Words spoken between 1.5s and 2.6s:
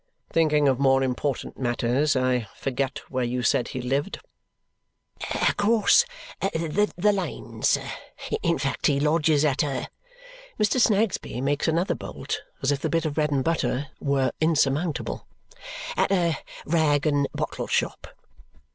matters, I